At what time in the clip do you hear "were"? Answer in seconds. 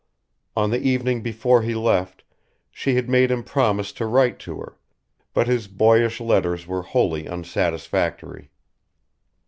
6.65-6.81